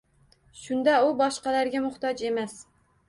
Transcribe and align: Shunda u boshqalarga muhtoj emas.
Shunda 0.61 0.95
u 1.09 1.13
boshqalarga 1.19 1.83
muhtoj 1.87 2.25
emas. 2.31 2.57